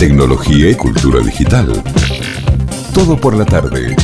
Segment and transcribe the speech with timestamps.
[0.00, 1.70] tecnología y cultura digital.
[2.94, 3.94] Todo por la tarde.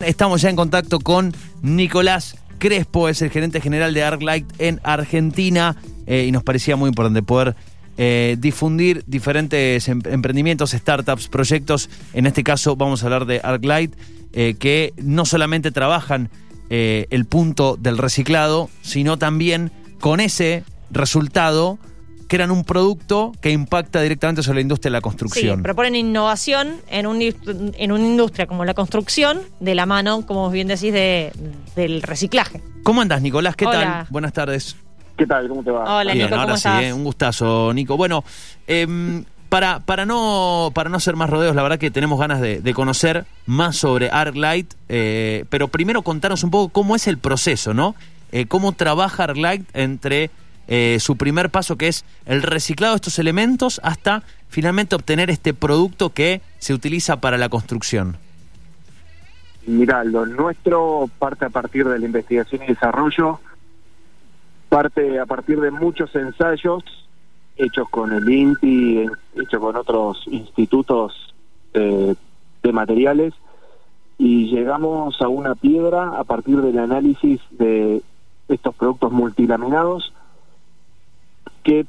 [0.00, 1.32] Estamos ya en contacto con
[1.62, 5.76] Nicolás Crespo, es el gerente general de ArcLight en Argentina
[6.08, 7.54] eh, y nos parecía muy importante poder
[7.96, 11.88] eh, difundir diferentes em- emprendimientos, startups, proyectos.
[12.12, 13.94] En este caso vamos a hablar de ArcLight,
[14.32, 16.28] eh, que no solamente trabajan
[16.70, 19.70] el punto del reciclado, sino también
[20.00, 21.78] con ese resultado
[22.28, 25.62] crean un producto que impacta directamente sobre la industria de la Sí, construcción.
[25.62, 30.68] proponen innovación en, un, en una industria como la construcción, de la mano, como bien
[30.68, 31.32] decís, de,
[31.74, 32.60] del reciclaje.
[32.82, 33.56] ¿Cómo andas, Nicolás?
[33.56, 33.80] ¿Qué Hola.
[33.80, 34.06] tal?
[34.10, 34.76] Buenas tardes.
[35.16, 35.48] ¿Qué tal?
[35.48, 35.98] ¿Cómo te va?
[35.98, 36.82] Hola, Bien, Nico, ahora ¿cómo sí, estás?
[36.84, 37.96] eh, un gustazo, Nico.
[37.96, 38.22] Bueno,
[38.66, 42.60] em, para, para, no, para no hacer más rodeos, la verdad que tenemos ganas de,
[42.60, 47.72] de conocer más sobre ArcLight, eh, pero primero contarnos un poco cómo es el proceso,
[47.74, 47.94] ¿no?
[48.30, 50.30] Eh, cómo trabaja ArcLight entre
[50.68, 55.54] eh, su primer paso, que es el reciclado de estos elementos, hasta finalmente obtener este
[55.54, 58.16] producto que se utiliza para la construcción.
[59.66, 63.40] Mirá, lo nuestro parte a partir de la investigación y desarrollo,
[64.68, 66.84] parte a partir de muchos ensayos
[67.56, 69.06] hechos con el INTI,
[69.36, 71.34] hechos con otros institutos
[71.74, 72.14] eh,
[72.62, 73.34] de materiales,
[74.16, 78.02] y llegamos a una piedra a partir del análisis de
[78.48, 80.12] estos productos multilaminados
[81.68, 81.84] que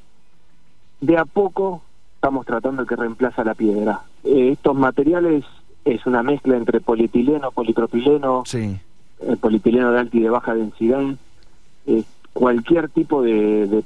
[1.00, 1.82] de a poco
[2.16, 4.02] estamos tratando que reemplaza la piedra.
[4.26, 5.46] Eh, estos materiales
[5.86, 8.78] es una mezcla entre polietileno, polipropileno, Sí.
[9.22, 11.02] eh, polietileno de alta y de baja densidad,
[11.88, 13.84] eh, cualquier tipo de, de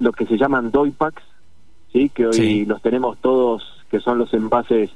[0.00, 1.22] lo que se llaman doypacks,
[1.92, 2.08] ¿sí?
[2.08, 2.64] que hoy Sí.
[2.66, 4.90] los tenemos todos, que son los envases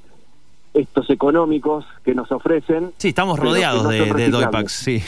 [0.74, 2.92] estos económicos que nos ofrecen.
[2.98, 4.28] Sí, estamos rodeados no de, de.
[4.30, 5.00] Doypacks, sí.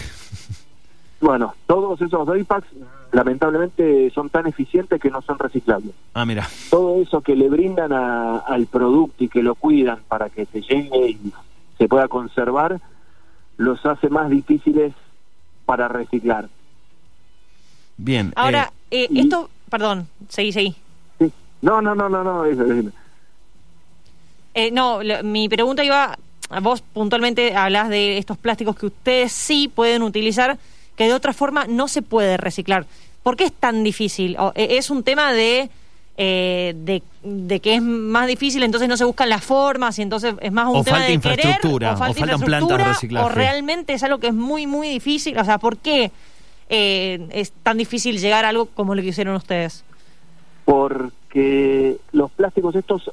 [1.21, 2.69] Bueno, todos esos doypacks
[3.12, 5.92] lamentablemente son tan eficientes que no son reciclables.
[6.14, 6.48] Ah, mira.
[6.70, 10.61] todo eso que le brindan a- al producto y que lo cuidan para que se
[10.61, 11.33] llegue y
[11.78, 12.81] se pueda conservar,
[13.56, 14.92] los hace más difíciles
[15.65, 16.49] para reciclar.
[17.97, 18.33] Bien.
[18.37, 20.77] Ahora, eh, eh, y- esto, perdón, seguí, seguí.
[21.19, 21.33] Sí.
[21.62, 22.44] No, no, no, no, no.
[22.44, 22.91] eso, eso.
[24.54, 26.16] Eh, no, lo- mi pregunta iba,
[26.50, 30.59] a vos puntualmente hablas de estos plásticos que ustedes sí pueden utilizar,
[30.98, 32.84] que de otra forma no se puede reciclar.
[33.22, 34.36] ¿Por qué es tan difícil?
[34.38, 35.70] O, eh, ¿Es un tema de,
[36.16, 40.34] eh, de, de que es más difícil, entonces no se buscan las formas y entonces
[40.41, 42.84] es más un O tema falta de querer, infraestructura, o falta o faltan plantas de
[42.84, 43.26] reciclaje.
[43.26, 45.38] o realmente es algo que es muy, muy difícil?
[45.38, 46.10] O sea, ¿por qué
[46.69, 49.84] eh, es tan difícil llegar a algo como lo que hicieron ustedes?
[50.65, 53.09] Porque los plásticos estos,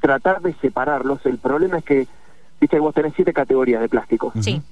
[0.00, 2.06] tratar de separarlos, el problema es que,
[2.60, 4.32] viste, vos tenés siete categorías de plásticos.
[4.40, 4.62] Sí.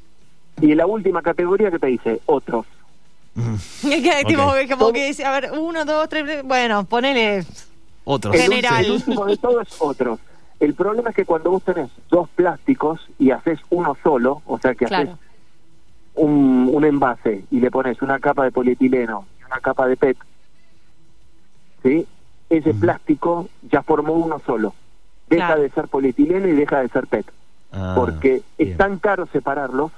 [0.61, 2.67] Y en la última categoría que te dice, otros.
[3.35, 7.45] mm, Que, tipo, como que dice, a ver, uno, dos, tres, bueno, ponele...
[8.05, 8.35] otros.
[8.35, 8.85] El, General.
[8.85, 10.21] el último de todo es otros.
[10.61, 14.75] El problema es que cuando vos tenés dos plásticos y haces uno solo, o sea
[14.75, 15.11] que haces
[16.15, 20.17] un, un envase y le pones una capa de polietileno y una capa de PET,
[21.83, 22.07] ¿sí?
[22.49, 24.75] ese plástico ya formó uno solo.
[25.29, 25.63] Deja Claro.
[25.63, 27.27] de ser polietileno y deja de ser PET.
[27.73, 28.71] Ah, porque bien.
[28.71, 29.91] es tan caro separarlos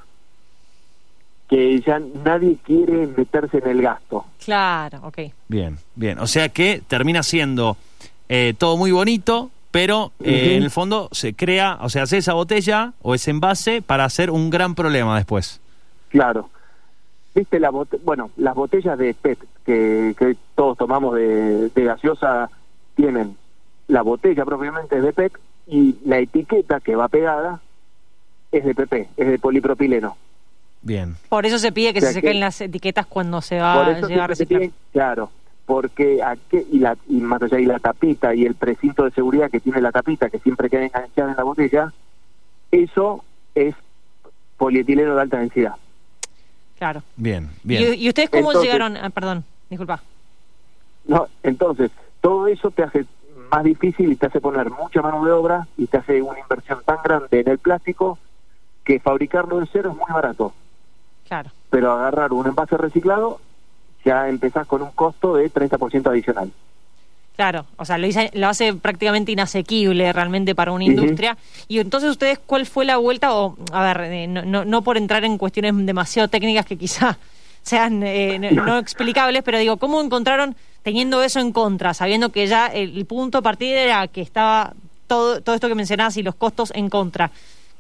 [1.49, 4.25] que ya nadie quiere meterse en el gasto.
[4.45, 5.19] Claro, ok.
[5.49, 6.19] Bien, bien.
[6.19, 7.77] O sea que termina siendo
[8.29, 12.33] eh, todo muy bonito, pero eh, en el fondo se crea, o sea, hace esa
[12.35, 15.61] botella o ese envase para hacer un gran problema después.
[16.09, 16.51] Claro.
[17.35, 22.49] Viste la bote- bueno, las botellas de PET que, que todos tomamos de, de gaseosa
[22.95, 23.37] tienen
[23.89, 25.33] la botella propiamente es de PET
[25.69, 27.61] y la etiqueta que va pegada
[28.51, 30.17] es de PP, es de polipropileno.
[30.83, 31.17] Bien.
[31.29, 33.75] Por eso se pide que O sea se que- saquen las etiquetas cuando se va
[33.75, 34.71] Por a llegar a reciclar.
[34.93, 35.31] claro,
[35.65, 39.51] porque aquí, y la y más allá y la tapita y el precinto de seguridad
[39.51, 41.93] que tiene la tapita que siempre queda enganchada en la botella,
[42.71, 43.75] eso es
[44.57, 45.75] polietileno de alta densidad.
[46.79, 47.03] Claro.
[47.17, 47.95] Bien, ¿Y, bien.
[47.99, 48.97] y ustedes cómo Entonces- llegaron?
[48.97, 50.03] ah, perdón, disculpa.
[51.07, 53.07] No, entonces, todo eso te hace
[53.51, 56.81] más difícil y te hace poner mucha mano de obra y te hace una inversión
[56.85, 58.19] tan grande en el plástico
[58.85, 60.53] que fabricarlo de cero es muy barato.
[61.27, 61.51] Claro.
[61.71, 63.41] Pero agarrar un envase reciclado
[64.05, 66.53] ya empezás con un costo de 30% adicional.
[67.37, 71.37] Claro, o sea, lo, lo hace prácticamente inasequible realmente para una industria.
[71.69, 73.35] Y entonces, ¿ustedes cuál fue la vuelta?
[73.35, 77.19] O, a ver, eh, no, no, no por entrar en cuestiones demasiado técnicas que quizá
[77.63, 82.47] sean eh, no, no explicables, pero digo, ¿cómo encontraron teniendo eso en contra, sabiendo que
[82.47, 84.73] ya el, punto de partida era que estaba
[85.07, 87.33] todo, todo esto que mencionabas y los costos en contra?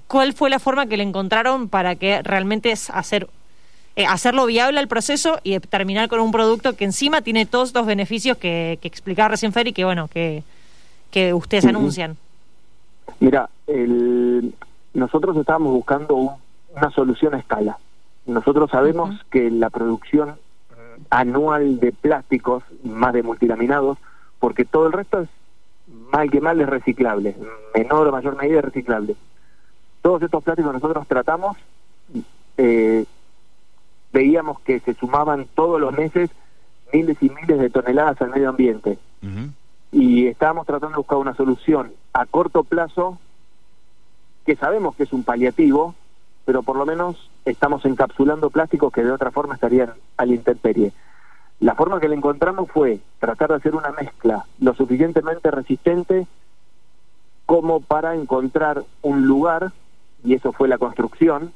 [0.08, 3.28] ¿Cuál fue la forma que le encontraron para que realmente es hacer
[3.96, 7.86] eh, hacerlo viable al proceso y terminar con un producto que encima tiene todos estos
[7.86, 10.42] beneficios que, que explicaba recién Fer y que bueno, que
[11.10, 12.16] que ustedes anuncian.
[13.20, 14.54] Mira, el-
[14.92, 16.30] nosotros estábamos buscando un-
[16.76, 17.78] una solución a escala.
[18.26, 20.36] Nosotros sabemos que la producción
[21.10, 23.96] anual de plásticos, más de multilaminados,
[24.40, 25.28] porque todo el resto es
[26.12, 27.34] mal que mal es reciclable,
[27.74, 29.14] menor o mayor medida es reciclable.
[30.06, 31.56] Todos estos plásticos nosotros tratamos,
[32.58, 33.04] eh,
[34.12, 36.30] veíamos que se sumaban todos los meses
[36.92, 39.00] miles y miles de toneladas al medio ambiente
[39.90, 43.18] y estábamos tratando de buscar una solución a corto plazo
[44.44, 45.96] que sabemos que es un paliativo,
[46.44, 50.92] pero por lo menos estamos encapsulando plásticos que de otra forma estarían a la intemperie.
[51.58, 56.28] La forma que le encontramos fue tratar de hacer una mezcla lo suficientemente resistente
[57.44, 59.72] como para encontrar un lugar,
[60.26, 61.52] y eso fue la construcción,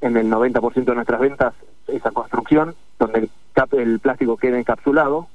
[0.00, 1.54] en el 90% de nuestras ventas
[1.86, 5.28] esa construcción, donde el, cap- el plástico queda encapsulado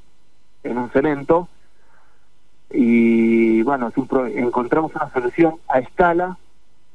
[0.63, 1.47] en un cemento.
[2.71, 6.37] Y bueno, es un pro- encontramos una solución a escala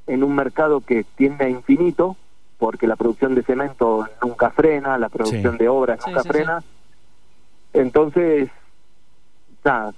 [0.07, 2.17] en un mercado que tiende a infinito,
[2.59, 5.59] porque la producción de cemento nunca frena, la producción Sí.
[5.59, 6.63] de obras Sí, nunca sí, frena.
[7.73, 8.51] Entonces,
[9.65, 9.93] nada,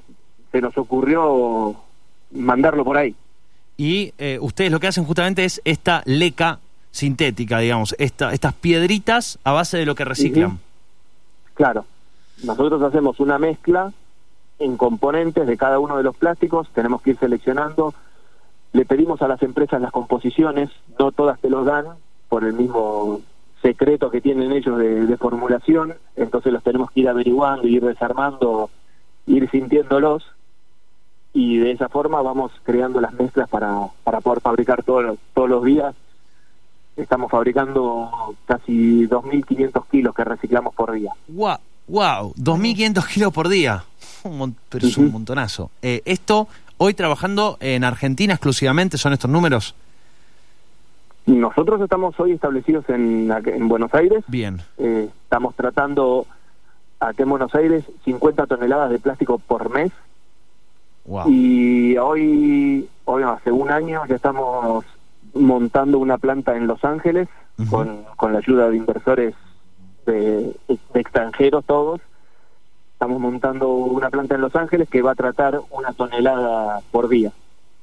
[0.52, 1.76] se nos ocurrió
[2.30, 3.14] mandarlo por ahí.
[3.76, 6.58] Y eh, ustedes lo que hacen justamente es esta leca
[6.90, 10.58] sintética, digamos, esta, estas piedritas a base de lo que reciclan.
[11.54, 11.84] Claro,
[12.42, 13.92] nosotros hacemos una mezcla
[14.58, 17.92] en componentes de cada uno de los plásticos, tenemos que ir seleccionando,
[18.72, 21.84] le pedimos a las empresas las composiciones, no todas te los dan
[22.30, 23.20] por el mismo
[23.60, 28.70] secreto que tienen ellos de, de formulación, entonces los tenemos que ir averiguando, ir desarmando,
[29.26, 30.24] ir sintiéndolos
[31.38, 35.50] y de esa forma vamos creando las mezclas para, para poder fabricar todos los- todos
[35.50, 35.94] los días.
[36.96, 38.10] Estamos fabricando
[38.46, 41.12] casi 2.500 kilos que reciclamos por día.
[41.28, 43.84] Wow, wow, 2.500 kilos por día.
[44.24, 45.70] Un pero es un montonazo.
[45.82, 46.48] Eh, esto,
[46.78, 49.74] hoy trabajando en Argentina exclusivamente, son estos números.
[51.26, 54.24] Nosotros estamos hoy establecidos en, en Buenos Aires.
[54.28, 56.24] Bien, Eh, estamos tratando
[57.00, 59.92] aquí en Buenos Aires 50 toneladas de plástico por mes.
[61.06, 61.28] Wow.
[61.30, 64.84] Y hoy, hoy no, hace un año ya estamos
[65.34, 67.28] montando una planta en Los Ángeles
[67.70, 69.34] con, con la ayuda de inversores
[70.06, 70.54] de,
[70.94, 72.00] de extranjeros todos.
[72.92, 77.32] Estamos montando una planta en Los Ángeles que va a tratar una tonelada por día.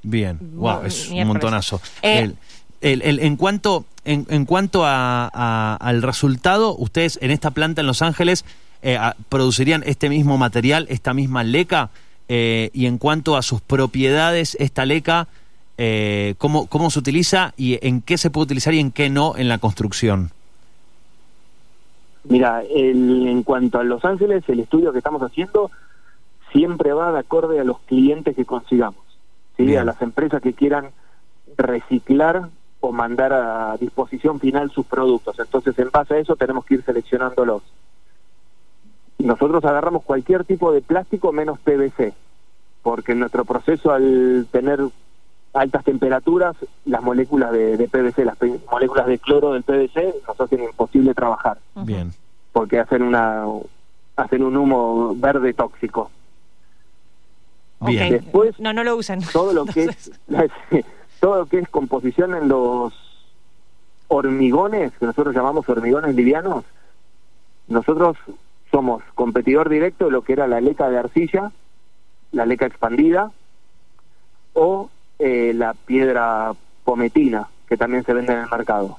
[0.01, 1.79] Bien, wow, es un montonazo.
[2.01, 2.35] Eh, El-
[2.81, 7.81] el- el- en cuanto, en, en cuanto a, a- al resultado, ustedes en esta planta
[7.81, 8.43] en Los Ángeles
[8.81, 11.91] eh, a- producirían este mismo material, esta misma leca,
[12.27, 15.27] eh, y en cuanto a sus propiedades, esta leca,
[15.77, 19.35] eh, ¿cómo, ¿cómo se utiliza y en qué se puede utilizar y en qué no
[19.37, 20.31] en la construcción?
[22.25, 25.71] Mira, el- en cuanto a Los Ángeles, el estudio que estamos haciendo
[26.51, 29.03] siempre va de acorde a los clientes que consigamos,
[29.57, 29.75] ¿sí?
[29.75, 30.89] A las empresas que quieran
[31.57, 32.49] reciclar
[32.79, 35.37] o mandar a disposición final sus productos.
[35.39, 37.63] Entonces, en base a eso, tenemos que ir seleccionándolos.
[39.23, 42.13] Nosotros agarramos cualquier tipo de plástico menos PVC,
[42.81, 44.79] porque en nuestro proceso, al tener
[45.53, 46.55] altas temperaturas,
[46.85, 51.13] las moléculas de, de PVC, las pe- moléculas de cloro del PVC, nos hacen imposible
[51.13, 51.57] trabajar.
[51.75, 52.11] Bien,
[52.51, 53.45] porque hacen una
[54.15, 56.11] hacen un humo verde tóxico.
[57.81, 58.11] Bien.
[58.13, 59.21] Después- no, no lo usan.
[59.31, 60.11] Todo lo que es
[61.19, 62.93] todo lo que es composición en los
[64.09, 66.65] hormigones, que nosotros llamamos hormigones livianos,
[67.67, 68.17] nosotros
[68.73, 71.51] somos competidor directo de lo que era la leca de arcilla,
[72.31, 73.31] la leca expandida
[74.53, 74.89] o
[75.19, 76.53] eh, la piedra
[76.83, 78.97] pometina, que también se vende en el mercado.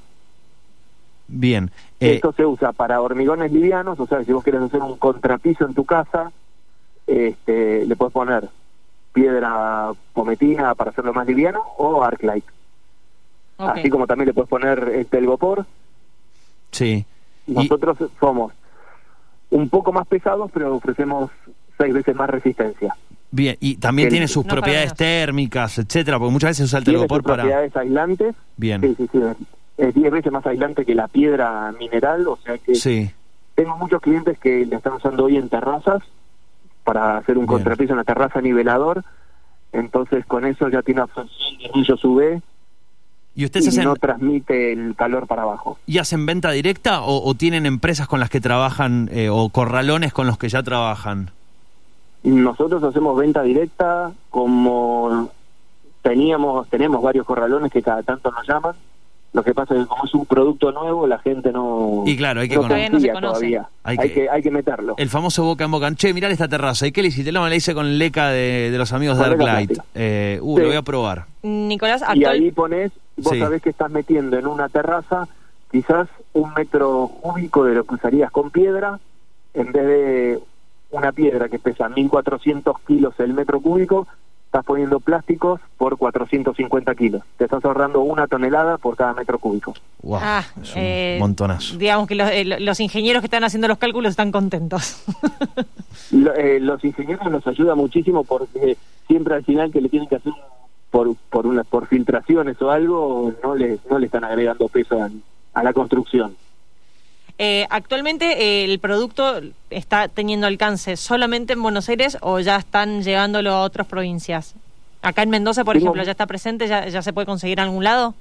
[1.27, 1.71] Bien.
[1.99, 5.65] Eh, Esto se usa para hormigones livianos, o sea, si vos querés hacer un contrapiso
[5.65, 6.31] en tu casa,
[7.05, 8.47] este, le puedes poner
[9.11, 12.45] piedra pometina para hacerlo más liviano o Arclight.
[13.57, 13.69] Ok.
[13.77, 15.65] Así como también le puedes poner el telgopor.
[16.71, 17.05] sí.
[17.47, 18.53] Y- Nosotros somos
[19.55, 21.31] un poco más pesados, pero ofrecemos
[21.77, 22.93] seis veces más resistencia.
[23.31, 26.79] Bien, y también El- tiene sus No propiedades térmicas, etcétera, porque muchas veces se usa
[26.79, 27.43] el telgopor para...
[27.43, 28.35] propiedades aislantes.
[28.57, 29.19] Bien, Sí, sí, sí.
[29.77, 33.11] Es 10 veces más aislante que la piedra mineral, o sea que sí.
[33.55, 36.01] Tengo muchos clientes que la están usando hoy en terrazas
[36.83, 37.57] para hacer un Bien.
[37.57, 39.03] contrapiso en la terraza nivelador.
[39.73, 42.41] Entonces con eso ya tiene absorción de rayos UV
[43.35, 45.77] ¿Y ustedes y hacen, no transmite el calor para abajo.
[45.85, 50.13] y hacen venta directa o, o tienen empresas con las que trabajan eh, o corralones
[50.13, 51.31] con los que ya trabajan?
[52.23, 55.29] Nosotros hacemos venta directa como
[56.01, 58.73] teníamos tenemos varios corralones que cada tanto nos llaman
[59.33, 62.03] Lo que pasa es que como es un producto nuevo, la gente no.
[62.05, 62.89] Y claro, hay que no conocer.
[62.89, 63.69] Todavía no se todavía.
[63.83, 64.95] Hay Hay, que- que, hay que meterlo.
[64.97, 65.93] El famoso boca en boca.
[65.93, 66.87] Che, mirá esta terraza.
[66.87, 67.31] ¿Y qué le hiciste?
[67.33, 69.67] No, le hice con el leca de, de los amigos de Arclight.
[69.73, 69.85] plástica.
[69.93, 70.61] Eh, uh, Sí.
[70.61, 71.25] lo voy a probar.
[71.43, 72.33] Nicolás, y actual...
[72.35, 73.39] ahí pones, vos Sí.
[73.39, 75.27] sabés que estás metiendo en una terraza
[75.71, 78.99] quizás un metro cúbico de lo que usarías con piedra,
[79.53, 80.39] en vez de
[80.91, 84.07] una piedra que pesa 1400 kilos el metro cúbico,
[84.45, 87.23] estás poniendo plásticos por 450 kilos.
[87.37, 89.73] Te estás ahorrando una tonelada por cada metro cúbico.
[90.01, 91.77] Wow, Ah, es un eh, montonazo.
[91.77, 95.03] Digamos que los, eh, los ingenieros que están haciendo los cálculos están contentos.
[96.11, 100.15] Lo- eh, los ingenieros nos ayuda muchísimo porque siempre al final que le tienen que
[100.15, 100.64] hacer un-
[100.95, 105.09] por por una por filtraciones o algo no le no le están agregando peso a,
[105.53, 106.37] a la construcción.
[107.37, 113.03] Eh, actualmente eh, el producto está teniendo alcance solamente en Buenos Aires o ya están
[113.03, 114.55] llevándolo a otras provincias.
[115.01, 117.65] Acá en Mendoza, por Tengo- ejemplo, ya está presente, ya, ya se puede conseguir en
[117.65, 118.13] algún lado.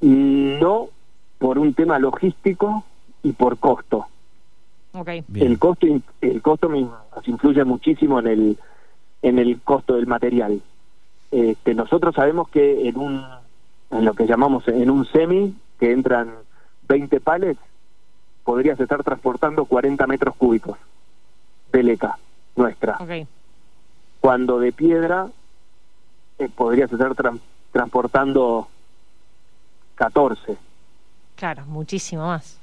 [0.00, 0.88] No
[1.38, 2.82] por un tema logístico
[3.22, 4.06] y por costo.
[4.92, 5.10] Ok.
[5.28, 5.46] Bien.
[5.48, 8.58] El costo in- el costo me- nos influye muchísimo en el
[9.20, 10.62] en el costo del material.
[11.30, 13.24] Este, nosotros sabemos que en un
[13.90, 16.30] en lo que llamamos en un semi que entran
[16.88, 17.60] 20 palets
[18.44, 20.76] podrías estar transportando 40 metros cúbicos
[21.72, 22.18] de leca
[22.56, 22.96] nuestra.
[24.20, 25.28] Cuando de piedra
[26.38, 27.40] eh, podrías estar tran-
[27.72, 28.68] transportando
[29.96, 30.56] 14.
[31.36, 32.58] Claro, muchísimo más.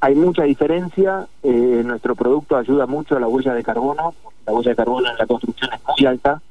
[0.00, 4.52] Hay mucha diferencia, eh, nuestro producto ayuda mucho a la huella de carbono, porque la
[4.52, 6.42] huella de carbono en la construcción es muy alta.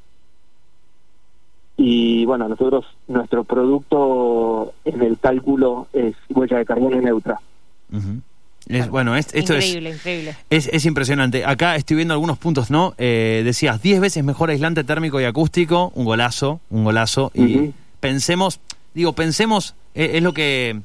[1.76, 7.40] Y bueno, nosotros, nuestro producto en el cálculo es huella de carbono neutra.
[8.68, 10.36] Es, bueno, es- esto es, increíble, increíble.
[10.50, 11.44] es, es impresionante.
[11.44, 12.94] Acá estoy viendo algunos puntos, ¿no?
[12.98, 17.32] Eh, decías, 10 veces mejor aislante térmico y acústico, un golazo, un golazo.
[17.34, 18.60] Y pensemos,
[18.94, 20.80] digo, pensemos, eh, es lo que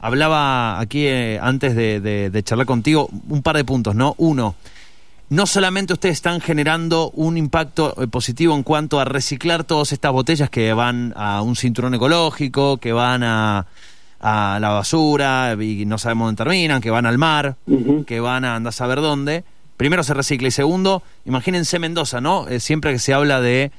[0.00, 4.14] hablaba aquí eh, antes de, de- de charlar contigo, un par de puntos, ¿no?
[4.18, 4.54] Uno,
[5.30, 10.12] no solamente ustedes están generando un impacto eh, positivo en cuanto a reciclar todas estas
[10.12, 13.66] botellas que van a un cinturón ecológico, que van a,
[14.20, 17.56] a la basura y no sabemos dónde terminan, que van al mar,
[18.06, 19.44] que van a andar a saber dónde.
[19.76, 22.48] Primero se recicla y segundo, imagínense Mendoza, ¿no?
[22.48, 23.70] Eh, siempre que se habla de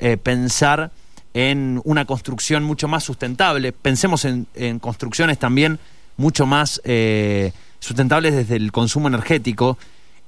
[0.00, 0.92] eh, pensar
[1.34, 5.78] en una construcción mucho más sustentable, pensemos en, en construcciones también
[6.16, 9.78] mucho más eh, sustentables desde el consumo energético.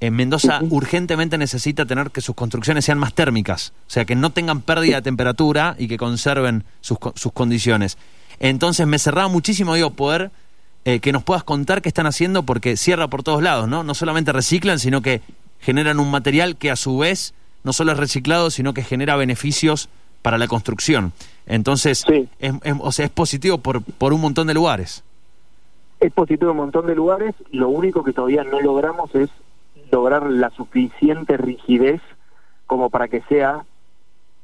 [0.01, 4.31] En Mendoza urgentemente necesita tener que sus construcciones sean más térmicas, o sea, que no
[4.31, 7.97] tengan pérdida de temperatura y que conserven sus, sus condiciones.
[8.39, 10.31] Entonces me cerraba muchísimo, digo, poder
[10.85, 13.83] eh, que nos puedas contar qué están haciendo, porque cierra por todos lados, ¿no?
[13.85, 15.23] No solamente reciclan, sino que
[15.61, 17.33] generan un material que a su vez
[17.63, 19.89] no solo es reciclado, sino que genera beneficios
[20.21, 21.13] para la construcción.
[21.47, 22.29] Entonces, Sí.
[22.41, 25.03] es, es- o sea, es positivo por, por un montón de lugares.
[26.01, 29.31] Es positivo en un montón de lugares, lo único que todavía no logramos es
[29.91, 32.01] lograr la suficiente rigidez
[32.67, 33.65] como para que sea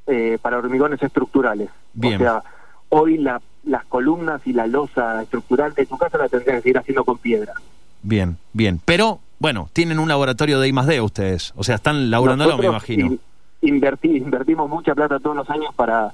[0.06, 1.70] eh, para hormigones estructurales.
[1.92, 2.16] Bien.
[2.16, 2.42] O sea,
[2.88, 6.78] hoy la- las columnas y la losa estructural de tu casa la tendrías que seguir
[6.78, 7.52] haciendo con piedra.
[8.02, 8.80] Bien, bien.
[8.85, 11.52] Pero, bueno, tienen un laboratorio de I más D ustedes.
[11.56, 13.06] O sea, están laburándolo, me imagino.
[13.06, 13.20] in-
[13.62, 16.12] invertí- invertimos mucha plata todos los años para,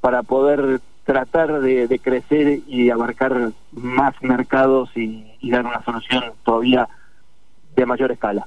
[0.00, 6.22] para poder tratar de, de crecer y abarcar más mercados y, y dar una solución
[6.44, 6.86] todavía
[7.74, 8.46] de mayor escala.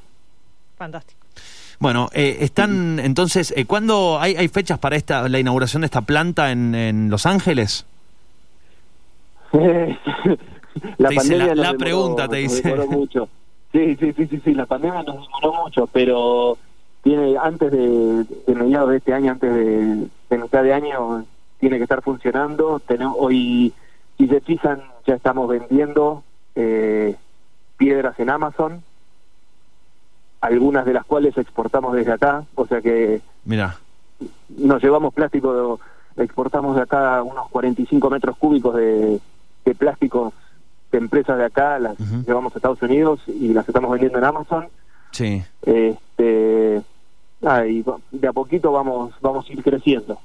[0.78, 1.26] Fantástico.
[1.80, 6.02] Bueno, eh, están entonces, eh, ¿cuándo hay, hay fechas para esta la inauguración de esta
[6.02, 7.86] planta en, en Los Ángeles?
[10.98, 12.70] la Te dice la- nos la demoró- pregunta, te nos dice.
[12.70, 13.30] demoró mucho.
[13.72, 16.58] Sí, sí, sí, sí, sí, la pandemia nos demoró mucho, pero
[17.04, 21.26] tiene antes de, de mediados de este año, antes de, de mitad de año,
[21.60, 22.80] tiene que estar funcionando.
[22.80, 23.74] Tenemos, hoy,
[24.18, 26.24] si se fijan, ya estamos vendiendo
[26.56, 27.16] eh,
[27.78, 28.84] piedras en Amazon,
[30.46, 33.78] algunas de las cuales exportamos desde acá, o sea que Mira,
[34.50, 35.80] nos llevamos plástico,
[36.18, 39.20] exportamos de acá unos 45 metros cúbicos de,
[39.66, 40.34] de plásticos
[40.92, 44.68] de empresas de acá, las llevamos a Estados Unidos y las estamos vendiendo en Amazon.
[45.12, 45.44] sí.
[45.64, 46.82] Este,
[47.44, 50.20] ah, y de a poquito vamos, vamos a ir creciendo.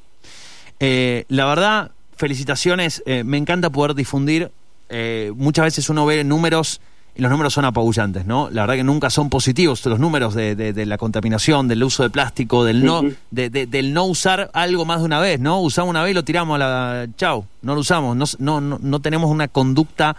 [0.79, 3.03] Eh, la verdad, felicitaciones.
[3.07, 4.51] eh, me encanta poder difundir.
[4.89, 6.81] eh, muchas veces uno ve números
[7.17, 8.49] y los números son apabullantes, ¿no?
[8.51, 12.03] La verdad que nunca son positivos los números de, de- de la contaminación, del uso
[12.03, 15.61] de plástico, del no, de- del no usar algo más de una vez, ¿no?
[15.61, 17.07] Usamos una vez y lo tiramos a la...
[17.17, 18.17] Chau, no lo usamos.
[18.17, 20.17] No, no, no, no tenemos una conducta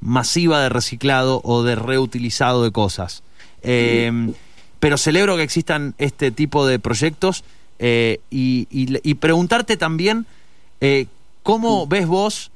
[0.00, 3.22] masiva de reciclado o de reutilizado de cosas.
[3.62, 4.32] Eh,
[4.78, 7.44] pero celebro que existan este tipo de proyectos
[7.78, 10.26] eh, y, y- y preguntarte también
[10.80, 11.06] eh,
[11.42, 12.50] cómo ves vos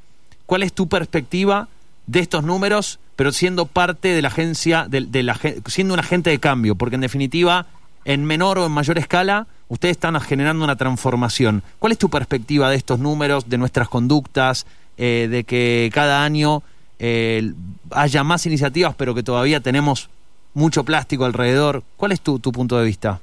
[0.46, 1.68] ¿Cuál es tu perspectiva
[2.06, 6.38] de estos números, pero siendo parte de la agencia, de, la, siendo un agente de
[6.38, 6.74] cambio?
[6.74, 7.66] Porque en definitiva,
[8.04, 11.62] en menor o en mayor escala, ustedes están generando una transformación.
[11.78, 14.66] ¿Cuál es tu perspectiva de estos números, de nuestras conductas,
[14.98, 16.62] eh, de que cada año
[16.98, 17.52] eh,
[17.90, 20.10] haya más iniciativas, pero que todavía tenemos
[20.52, 21.82] mucho plástico alrededor?
[21.96, 23.20] ¿Cuál es tu, punto de vista?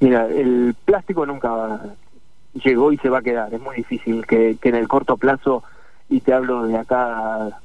[0.00, 1.80] Mira, el plástico nunca
[2.54, 3.52] llegó y se va a quedar.
[3.52, 5.62] Es muy difícil que en el corto plazo,
[6.08, 7.60] y te hablo de acá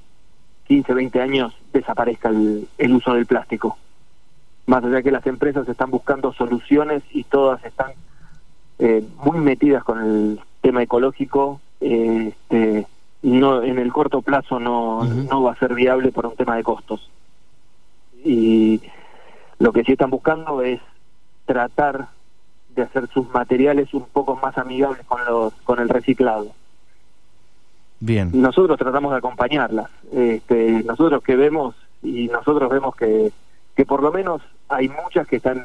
[0.68, 3.78] 15, 20 años, desaparezca el, el uso del plástico
[4.68, 7.94] más allá que las empresas están buscando soluciones y todas están
[8.80, 12.86] eh, muy metidas con el tema ecológico, eh, este,
[13.24, 16.64] no en el corto plazo no, no va a ser viable por un tema de
[16.64, 17.10] costos.
[18.24, 18.82] Y
[19.58, 20.82] lo que sí están buscando es
[21.46, 22.10] tratar
[22.76, 26.52] de hacer sus materiales un poco más amigables con los con el reciclado.
[28.00, 28.30] Bien.
[28.34, 29.90] Nosotros tratamos de acompañarlas.
[30.12, 33.32] Este, nosotros que vemos y nosotros vemos que
[33.78, 35.64] que por lo menos hay muchas que están,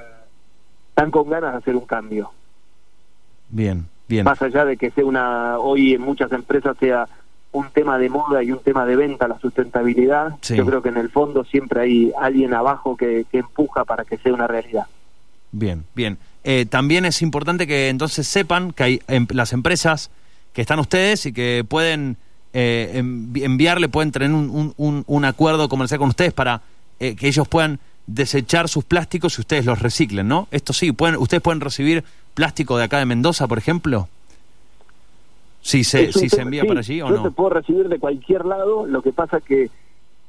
[0.90, 2.30] están con ganas de hacer un cambio.
[3.48, 4.24] Bien, bien.
[4.24, 7.08] Más allá de que sea una, hoy en muchas empresas sea
[7.52, 10.98] un tema de moda y un tema de venta, la sustentabilidad, yo creo que en
[10.98, 14.86] el fondo siempre hay alguien abajo que, que empuja para que sea una realidad.
[15.50, 16.18] Bien, bien.
[16.44, 20.10] Eh, también es importante que entonces sepan que hay em, las empresas
[20.52, 22.18] que están ustedes y que pueden
[22.52, 26.62] eh, enviarle, pueden tener un, un, un, acuerdo comercial con ustedes para
[27.00, 30.48] eh, que ellos puedan desechar sus plásticos si ustedes los reciclen, ¿no?
[30.50, 32.04] Esto sí, pueden, ¿ustedes pueden recibir
[32.34, 34.08] plástico de acá de Mendoza, por ejemplo?
[35.62, 37.16] Si se, si se envía para allí o yo no.
[37.18, 39.70] Yo te puedo recibir de cualquier lado, lo que pasa que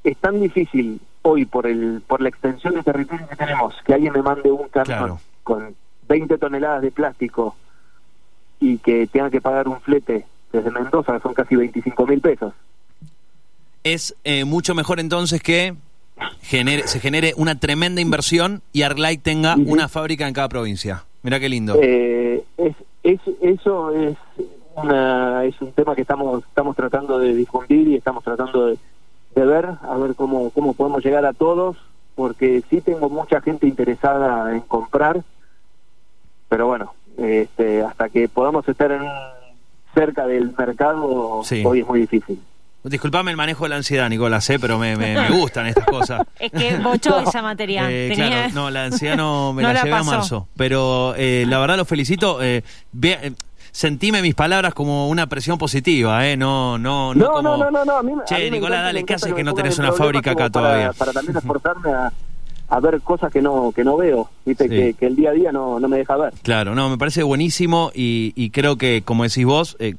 [0.03, 4.13] es tan difícil hoy por el por la extensión de territorio que tenemos que alguien
[4.13, 5.75] me mande un camión con
[6.07, 7.55] 20 toneladas de plástico
[8.59, 12.53] y que tenga que pagar un flete desde Mendoza, son casi 25 mil pesos.
[13.83, 15.75] Es eh, mucho mejor entonces que
[16.41, 21.03] genere, se genere una tremenda inversión y Arclight tenga una fábrica en cada provincia.
[21.23, 21.75] Mira qué lindo.
[21.81, 24.15] Eh, es, es, eso es
[24.75, 28.77] una, es un tema que estamos estamos tratando de difundir y estamos tratando de,
[29.35, 31.77] de ver a ver cómo cómo podemos llegar a todos
[32.15, 35.23] porque sí tengo mucha gente interesada en comprar
[36.49, 39.03] pero bueno este, hasta que podamos estar en,
[39.93, 42.39] cerca del mercado hoy es muy difícil
[42.83, 44.59] Disculpame el manejo de la ansiedad, Nicolás, ¿eh?
[44.59, 46.21] pero me, me, gustan estas cosas.
[46.39, 47.89] Es que bochó esa materia.
[47.89, 50.49] Eh, claro, no, la ansiedad no me la, llevé a marzo.
[50.57, 52.43] Pero eh, la verdad lo felicito.
[52.43, 52.61] Eh,
[53.71, 56.35] sentime mis palabras como una presión positiva, ¿eh?
[56.35, 57.41] No, no, no, como...
[57.41, 59.93] no, no, no, no, a mí, Che, Nicolás, dale, ¿qué haces que, no tenés una
[59.93, 60.91] fábrica acá todavía?
[60.91, 62.11] Para también esforzarme a,
[62.69, 65.51] a ver cosas que no que no veo, viste que, que, el día a día
[65.51, 66.33] no, no me deja ver.
[66.41, 69.95] Claro, no, me parece buenísimo y, y creo que, como decís vos, eh,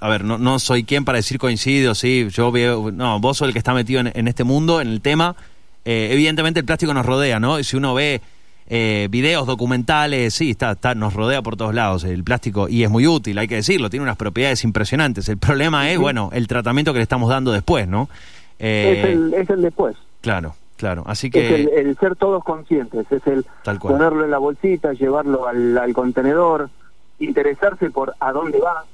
[0.00, 3.48] a ver, no, no soy quien para decir coincido, sí, yo veo, no, vos sos
[3.48, 5.36] el que está metido en, este mundo, en el tema.
[5.84, 7.58] Eh, evidentemente el plástico nos rodea, ¿no?
[7.58, 8.20] Y si uno ve
[8.68, 12.90] eh, videos documentales, sí, está, está, nos rodea por todos lados el plástico y es
[12.90, 15.28] muy útil, hay que decirlo, tiene unas propiedades impresionantes.
[15.28, 18.08] El problema es, bueno, el tratamiento que le estamos dando después, ¿no?
[18.58, 19.96] Eh, es, el, es el después.
[20.22, 21.02] Claro, claro.
[21.06, 21.62] Así que...
[21.62, 23.44] Es el, ser todos conscientes, es el
[23.80, 26.70] ponerlo en la bolsita, llevarlo al, al contenedor,
[27.18, 28.84] interesarse por a dónde va,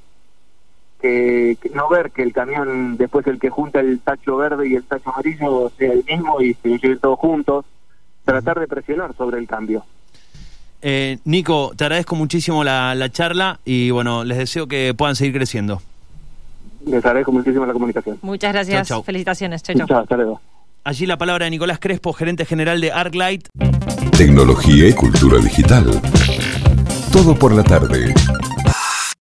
[1.03, 4.83] que, no ver que el camión, después el que junta el tacho verde y el
[4.83, 7.65] tacho amarillo sea el mismo y se lleven todos juntos,
[8.23, 9.83] tratar de presionar sobre el cambio.
[10.81, 15.33] Eh, Nico, te agradezco muchísimo la, la charla y bueno, les deseo que puedan seguir
[15.33, 15.81] creciendo.
[16.85, 18.17] Les agradezco muchísimo la comunicación.
[18.21, 18.87] Muchas gracias.
[18.87, 19.03] Chau, chau.
[19.03, 19.63] Felicitaciones.
[19.63, 19.99] Chau, chau.
[19.99, 20.41] hasta luego.
[20.85, 23.47] Allí la palabra de Nicolás Crespo, gerente general de Arclight.
[24.17, 26.01] Tecnología y cultura digital.
[27.13, 28.13] Todo por la tarde.